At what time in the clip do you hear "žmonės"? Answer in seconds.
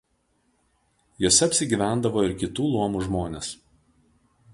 3.09-3.51